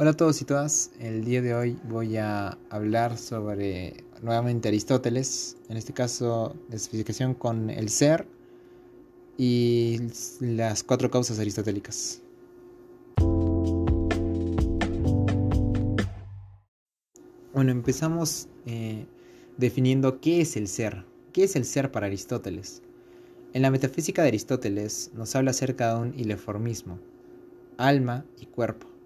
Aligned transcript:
Hola 0.00 0.10
a 0.10 0.16
todos 0.16 0.40
y 0.40 0.44
todas, 0.44 0.92
el 1.00 1.24
día 1.24 1.42
de 1.42 1.56
hoy 1.56 1.76
voy 1.88 2.18
a 2.18 2.56
hablar 2.70 3.18
sobre 3.18 4.04
nuevamente 4.22 4.68
Aristóteles, 4.68 5.56
en 5.68 5.76
este 5.76 5.92
caso 5.92 6.54
la 6.68 6.76
especificación 6.76 7.34
con 7.34 7.68
el 7.68 7.88
ser 7.88 8.24
y 9.36 9.98
las 10.38 10.84
cuatro 10.84 11.10
causas 11.10 11.40
aristotélicas. 11.40 12.22
Bueno, 17.52 17.72
empezamos 17.72 18.46
eh, 18.66 19.04
definiendo 19.56 20.20
qué 20.20 20.42
es 20.42 20.56
el 20.56 20.68
ser. 20.68 21.06
¿Qué 21.32 21.42
es 21.42 21.56
el 21.56 21.64
ser 21.64 21.90
para 21.90 22.06
Aristóteles? 22.06 22.82
En 23.52 23.62
la 23.62 23.72
metafísica 23.72 24.22
de 24.22 24.28
Aristóteles 24.28 25.10
nos 25.16 25.34
habla 25.34 25.50
acerca 25.50 25.92
de 25.92 26.00
un 26.02 26.14
ileformismo, 26.16 27.00
alma 27.78 28.24
y 28.38 28.46
cuerpo 28.46 28.97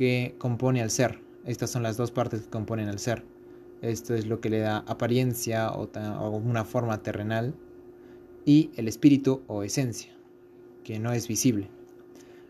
que 0.00 0.34
compone 0.38 0.80
al 0.80 0.90
ser. 0.90 1.18
Estas 1.44 1.68
son 1.68 1.82
las 1.82 1.98
dos 1.98 2.10
partes 2.10 2.40
que 2.40 2.48
componen 2.48 2.88
al 2.88 2.98
ser. 2.98 3.22
Esto 3.82 4.14
es 4.14 4.26
lo 4.26 4.40
que 4.40 4.48
le 4.48 4.60
da 4.60 4.78
apariencia 4.86 5.70
o, 5.72 5.90
una 6.38 6.64
forma 6.64 7.02
terrenal 7.02 7.54
y 8.46 8.70
el 8.76 8.88
espíritu 8.88 9.42
o 9.46 9.62
esencia, 9.62 10.10
que 10.84 10.98
no 10.98 11.12
es 11.12 11.28
visible. 11.28 11.68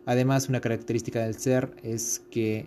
Además, 0.07 0.48
una 0.48 0.60
característica 0.60 1.24
del 1.24 1.34
ser 1.34 1.74
es 1.83 2.23
que 2.30 2.66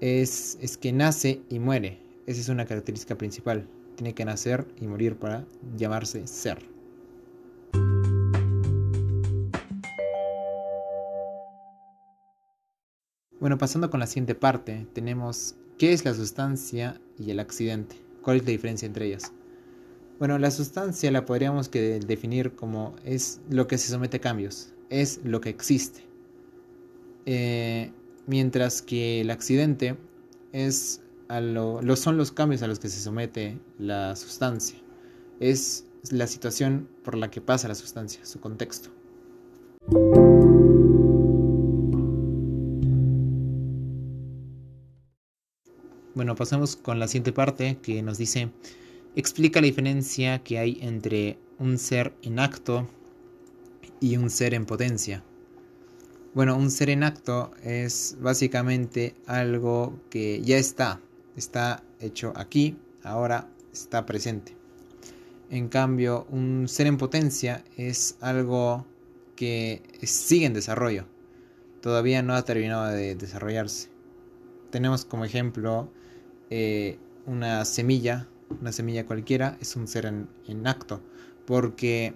es, 0.00 0.58
es 0.60 0.76
que 0.76 0.92
nace 0.92 1.40
y 1.48 1.60
muere. 1.60 2.00
Esa 2.26 2.40
es 2.40 2.48
una 2.48 2.66
característica 2.66 3.16
principal. 3.16 3.68
Tiene 3.94 4.14
que 4.14 4.24
nacer 4.24 4.66
y 4.80 4.88
morir 4.88 5.14
para 5.14 5.46
llamarse 5.76 6.26
ser. 6.26 6.58
Bueno, 13.40 13.56
pasando 13.56 13.88
con 13.88 14.00
la 14.00 14.06
siguiente 14.06 14.34
parte, 14.34 14.86
tenemos 14.92 15.54
qué 15.78 15.94
es 15.94 16.04
la 16.04 16.12
sustancia 16.12 17.00
y 17.18 17.30
el 17.30 17.40
accidente. 17.40 17.96
¿Cuál 18.20 18.36
es 18.36 18.42
la 18.44 18.50
diferencia 18.50 18.84
entre 18.84 19.06
ellas? 19.06 19.32
Bueno, 20.18 20.38
la 20.38 20.50
sustancia 20.50 21.10
la 21.10 21.24
podríamos 21.24 21.70
que 21.70 22.00
definir 22.00 22.54
como 22.54 22.94
es 23.02 23.40
lo 23.48 23.66
que 23.66 23.78
se 23.78 23.88
somete 23.88 24.18
a 24.18 24.20
cambios, 24.20 24.74
es 24.90 25.20
lo 25.24 25.40
que 25.40 25.48
existe. 25.48 26.02
Eh, 27.24 27.92
mientras 28.26 28.82
que 28.82 29.22
el 29.22 29.30
accidente 29.30 29.96
es 30.52 31.00
a 31.28 31.40
lo, 31.40 31.80
son 31.96 32.18
los 32.18 32.32
cambios 32.32 32.62
a 32.62 32.66
los 32.66 32.78
que 32.78 32.90
se 32.90 33.00
somete 33.00 33.58
la 33.78 34.16
sustancia. 34.16 34.78
Es 35.38 35.86
la 36.10 36.26
situación 36.26 36.90
por 37.02 37.16
la 37.16 37.30
que 37.30 37.40
pasa 37.40 37.68
la 37.68 37.74
sustancia, 37.74 38.22
su 38.26 38.38
contexto. 38.38 38.90
Bueno, 46.12 46.34
pasamos 46.34 46.74
con 46.74 46.98
la 46.98 47.06
siguiente 47.06 47.32
parte 47.32 47.78
que 47.80 48.02
nos 48.02 48.18
dice, 48.18 48.50
explica 49.14 49.60
la 49.60 49.66
diferencia 49.66 50.42
que 50.42 50.58
hay 50.58 50.78
entre 50.82 51.38
un 51.60 51.78
ser 51.78 52.12
en 52.22 52.40
acto 52.40 52.88
y 54.00 54.16
un 54.16 54.28
ser 54.28 54.54
en 54.54 54.66
potencia. 54.66 55.22
Bueno, 56.34 56.56
un 56.56 56.72
ser 56.72 56.90
en 56.90 57.04
acto 57.04 57.52
es 57.62 58.16
básicamente 58.20 59.14
algo 59.26 60.00
que 60.10 60.42
ya 60.42 60.56
está, 60.58 61.00
está 61.36 61.84
hecho 62.00 62.32
aquí, 62.34 62.76
ahora 63.04 63.48
está 63.72 64.04
presente. 64.04 64.56
En 65.48 65.68
cambio, 65.68 66.26
un 66.30 66.66
ser 66.66 66.88
en 66.88 66.98
potencia 66.98 67.62
es 67.76 68.16
algo 68.20 68.84
que 69.36 69.82
sigue 70.02 70.46
en 70.46 70.54
desarrollo, 70.54 71.06
todavía 71.80 72.20
no 72.22 72.34
ha 72.34 72.44
terminado 72.44 72.86
de 72.86 73.14
desarrollarse. 73.14 73.99
Tenemos 74.70 75.04
como 75.04 75.24
ejemplo 75.24 75.90
eh, 76.50 76.98
una 77.26 77.64
semilla, 77.64 78.28
una 78.60 78.72
semilla 78.72 79.06
cualquiera, 79.06 79.56
es 79.60 79.76
un 79.76 79.88
ser 79.88 80.06
en, 80.06 80.66
acto. 80.66 81.00
Porque 81.46 82.14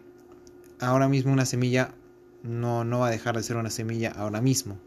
ahora 0.81 1.09
mismo 1.09 1.33
una 1.33 1.47
semilla 1.47 1.95
no, 2.43 2.85
no 2.85 3.01
va 3.01 3.09
a 3.09 3.11
dejar 3.11 3.37
de 3.37 3.43
ser 3.43 3.57
una 3.57 3.71
semilla 3.71 4.11
ahora 4.11 4.41
mismo. 4.41 4.79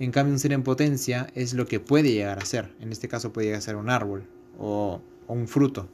En 0.00 0.10
cambio, 0.10 0.32
un 0.32 0.40
ser 0.40 0.52
en 0.52 0.64
potencia 0.64 1.28
es 1.34 1.54
lo 1.54 1.66
que 1.66 1.78
puede 1.78 2.12
llegar 2.12 2.38
a 2.38 2.44
ser. 2.44 2.74
En 2.80 2.90
este 2.90 3.06
caso 3.06 3.32
puede 3.32 3.46
llegar 3.46 3.58
a 3.58 3.62
ser 3.62 3.76
un 3.76 3.90
árbol 3.90 4.26
o, 4.58 5.00
un 5.28 5.46
fruto. 5.46 5.88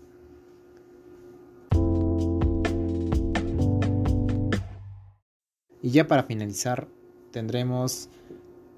Y 5.82 5.90
ya 5.90 6.06
para 6.06 6.22
finalizar, 6.24 6.88
tendremos 7.30 8.08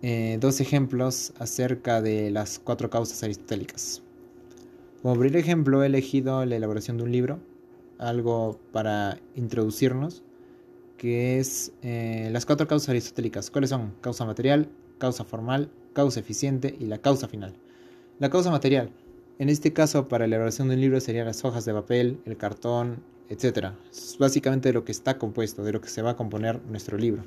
eh, 0.04 0.36
dos 0.40 0.60
ejemplos 0.60 1.32
acerca 1.38 2.02
de 2.02 2.32
las 2.32 2.58
cuatro 2.58 2.90
causas 2.90 3.22
aristotélicas. 3.22 4.02
Como 5.00 5.14
primer 5.14 5.36
ejemplo 5.36 5.82
he 5.82 5.86
elegido 5.86 6.44
la 6.44 6.56
elaboración 6.56 6.96
de 6.96 7.04
un 7.04 7.12
libro, 7.12 7.38
algo 7.98 8.58
para 8.72 9.20
introducirnos, 9.36 10.24
que 10.96 11.38
es 11.38 11.72
eh, 11.82 12.30
las 12.32 12.46
cuatro 12.46 12.66
causas 12.66 12.88
aristotélicas. 12.88 13.50
¿Cuáles 13.52 13.70
son? 13.70 13.94
Causa 14.00 14.24
material, 14.24 14.68
causa 14.98 15.22
formal, 15.22 15.70
causa 15.92 16.18
eficiente 16.18 16.74
y 16.80 16.86
la 16.86 16.98
causa 16.98 17.28
final. 17.28 17.54
La 18.18 18.28
causa 18.28 18.50
material. 18.50 18.91
En 19.38 19.48
este 19.48 19.72
caso, 19.72 20.08
para 20.08 20.26
la 20.26 20.34
elaboración 20.34 20.66
de 20.66 20.74
un 20.74 20.80
libro 20.80 21.00
serían 21.00 21.26
las 21.26 21.44
hojas 21.44 21.64
de 21.64 21.74
papel, 21.74 22.20
el 22.24 22.36
cartón, 22.36 23.04
etc. 23.28 23.68
Es 23.92 24.16
básicamente 24.18 24.70
de 24.70 24.72
lo 24.72 24.84
que 24.84 24.92
está 24.92 25.18
compuesto, 25.18 25.62
de 25.62 25.72
lo 25.72 25.80
que 25.80 25.88
se 25.88 26.02
va 26.02 26.10
a 26.10 26.16
componer 26.16 26.60
nuestro 26.68 26.98
libro. 26.98 27.22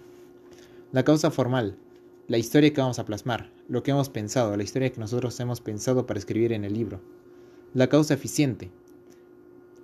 La 0.91 1.03
causa 1.03 1.31
formal 1.31 1.77
la 2.27 2.37
historia 2.39 2.73
que 2.73 2.81
vamos 2.81 2.97
a 2.97 3.05
plasmar, 3.05 3.51
lo 3.67 3.83
que 3.83 3.91
hemos 3.91 4.09
pensado, 4.09 4.57
la 4.57 4.63
historia 4.63 4.91
que 4.91 4.99
nosotros 4.99 5.39
hemos 5.39 5.61
pensado 5.61 6.07
para 6.07 6.17
escribir 6.17 6.53
en 6.53 6.63
el 6.63 6.73
libro. 6.73 6.99
La 7.73 7.87
causa 7.87 8.15
eficiente. 8.15 8.71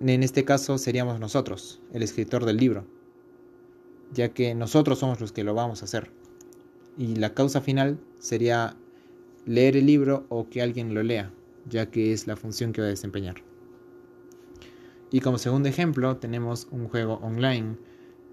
En 0.00 0.24
este 0.24 0.44
caso 0.44 0.76
seríamos 0.78 1.20
nosotros, 1.20 1.80
el 1.92 2.02
escritor 2.02 2.44
del 2.44 2.56
libro, 2.56 2.84
ya 4.12 4.30
que 4.30 4.54
nosotros 4.56 4.98
somos 4.98 5.20
los 5.20 5.30
que 5.30 5.44
lo 5.44 5.54
vamos 5.54 5.82
a 5.82 5.84
hacer. 5.84 6.10
Y 6.98 7.14
la 7.14 7.32
causa 7.32 7.60
final 7.60 8.00
sería 8.18 8.76
leer 9.46 9.76
el 9.76 9.86
libro 9.86 10.26
o 10.28 10.48
que 10.48 10.62
alguien 10.62 10.94
lo 10.94 11.04
lea, 11.04 11.32
ya 11.68 11.90
que 11.90 12.12
es 12.12 12.26
la 12.26 12.36
función 12.36 12.72
que 12.72 12.80
va 12.80 12.88
a 12.88 12.90
desempeñar. 12.90 13.36
Y 15.12 15.20
como 15.20 15.38
segundo 15.38 15.68
ejemplo 15.68 16.16
tenemos 16.16 16.66
un 16.72 16.88
juego 16.88 17.20
online. 17.22 17.76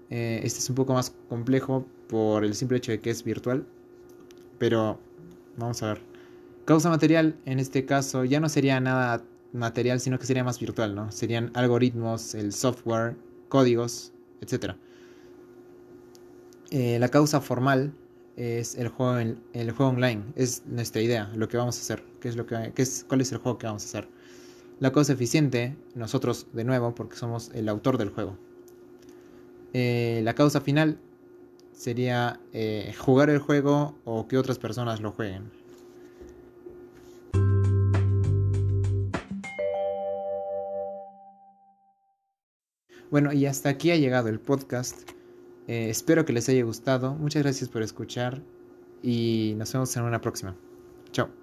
Eh, 0.08 0.40
este 0.42 0.58
es 0.58 0.68
un 0.68 0.74
poco 0.74 0.94
más 0.94 1.14
complejo 1.28 1.86
por 2.08 2.44
el 2.44 2.56
simple 2.56 2.78
hecho 2.78 2.90
de 2.90 3.00
que 3.00 3.10
es 3.10 3.22
virtual, 3.22 3.66
pero 4.60 5.00
vamos 5.56 5.82
a 5.82 5.94
ver. 5.94 6.02
Causa 6.66 6.90
material, 6.90 7.34
en 7.46 7.58
este 7.58 7.86
caso, 7.86 8.24
ya 8.24 8.40
no 8.40 8.48
sería 8.50 8.78
nada 8.78 9.24
material, 9.52 10.00
sino 10.00 10.18
que 10.18 10.26
sería 10.26 10.44
más 10.44 10.60
virtual, 10.60 10.94
¿no? 10.94 11.10
Serían 11.10 11.50
algoritmos, 11.54 12.34
el 12.34 12.52
software, 12.52 13.16
códigos, 13.48 14.12
etc. 14.42 14.74
Eh, 16.70 16.98
la 17.00 17.08
causa 17.08 17.40
formal 17.40 17.94
es 18.36 18.76
el 18.76 18.88
juego, 18.88 19.18
el 19.18 19.70
juego 19.72 19.92
online, 19.92 20.24
es 20.36 20.62
nuestra 20.66 21.00
idea, 21.00 21.32
lo 21.34 21.48
que 21.48 21.56
vamos 21.56 21.78
a 21.78 21.80
hacer, 21.80 22.04
qué 22.20 22.28
es 22.28 22.36
lo 22.36 22.46
que, 22.46 22.72
es, 22.76 23.06
cuál 23.08 23.22
es 23.22 23.32
el 23.32 23.38
juego 23.38 23.56
que 23.56 23.66
vamos 23.66 23.82
a 23.84 23.86
hacer. 23.86 24.08
La 24.78 24.92
causa 24.92 25.14
eficiente, 25.14 25.74
nosotros 25.94 26.46
de 26.52 26.64
nuevo, 26.64 26.94
porque 26.94 27.16
somos 27.16 27.50
el 27.54 27.66
autor 27.70 27.96
del 27.96 28.10
juego. 28.10 28.36
Eh, 29.72 30.20
la 30.22 30.34
causa 30.34 30.60
final 30.60 30.98
sería 31.80 32.38
eh, 32.52 32.92
jugar 32.98 33.30
el 33.30 33.38
juego 33.38 33.94
o 34.04 34.28
que 34.28 34.36
otras 34.36 34.58
personas 34.58 35.00
lo 35.00 35.12
jueguen. 35.12 35.50
Bueno, 43.10 43.32
y 43.32 43.46
hasta 43.46 43.70
aquí 43.70 43.90
ha 43.90 43.96
llegado 43.96 44.28
el 44.28 44.40
podcast. 44.40 45.10
Eh, 45.68 45.88
espero 45.88 46.26
que 46.26 46.34
les 46.34 46.50
haya 46.50 46.62
gustado. 46.64 47.14
Muchas 47.14 47.42
gracias 47.42 47.70
por 47.70 47.82
escuchar 47.82 48.42
y 49.02 49.54
nos 49.56 49.72
vemos 49.72 49.96
en 49.96 50.02
una 50.02 50.20
próxima. 50.20 50.54
Chao. 51.12 51.39